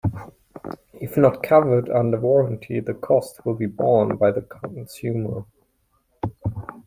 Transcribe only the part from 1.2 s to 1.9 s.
covered